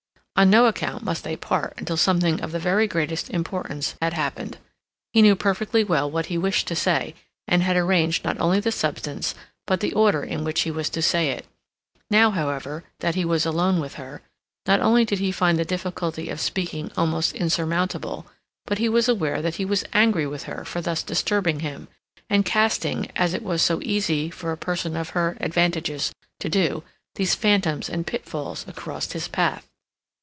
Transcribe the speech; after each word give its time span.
On 0.37 0.49
no 0.49 0.65
account 0.65 1.03
must 1.03 1.23
they 1.23 1.35
part 1.35 1.75
until 1.77 1.97
something 1.97 2.41
of 2.41 2.51
the 2.51 2.57
very 2.57 2.87
greatest 2.87 3.29
importance 3.29 3.93
had 4.01 4.13
happened. 4.13 4.57
He 5.13 5.21
knew 5.21 5.35
perfectly 5.35 5.83
well 5.83 6.09
what 6.09 6.27
he 6.27 6.37
wished 6.37 6.65
to 6.69 6.75
say, 6.75 7.13
and 7.47 7.61
had 7.61 7.75
arranged 7.77 8.25
not 8.25 8.39
only 8.39 8.59
the 8.59 8.71
substance, 8.71 9.35
but 9.67 9.81
the 9.81 9.93
order 9.93 10.23
in 10.23 10.43
which 10.43 10.61
he 10.61 10.71
was 10.71 10.89
to 10.91 11.01
say 11.03 11.29
it. 11.29 11.45
Now, 12.09 12.31
however, 12.31 12.83
that 13.01 13.13
he 13.13 13.23
was 13.23 13.45
alone 13.45 13.79
with 13.79 13.95
her, 13.95 14.23
not 14.65 14.79
only 14.79 15.05
did 15.05 15.19
he 15.19 15.31
find 15.31 15.59
the 15.59 15.65
difficulty 15.65 16.27
of 16.29 16.39
speaking 16.41 16.91
almost 16.97 17.35
insurmountable, 17.35 18.25
but 18.65 18.79
he 18.79 18.89
was 18.89 19.07
aware 19.07 19.43
that 19.43 19.57
he 19.57 19.65
was 19.65 19.85
angry 19.93 20.25
with 20.25 20.43
her 20.43 20.65
for 20.65 20.81
thus 20.81 21.03
disturbing 21.03 21.59
him, 21.59 21.87
and 22.31 22.45
casting, 22.45 23.11
as 23.15 23.35
it 23.35 23.43
was 23.43 23.61
so 23.61 23.79
easy 23.83 24.31
for 24.31 24.51
a 24.51 24.57
person 24.57 24.95
of 24.97 25.09
her 25.09 25.37
advantages 25.39 26.11
to 26.39 26.49
do, 26.49 26.81
these 27.13 27.35
phantoms 27.35 27.87
and 27.87 28.07
pitfalls 28.07 28.65
across 28.67 29.11
his 29.11 29.27
path. 29.27 29.67